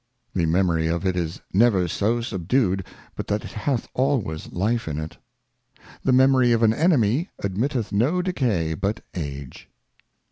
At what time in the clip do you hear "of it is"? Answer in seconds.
0.87-1.41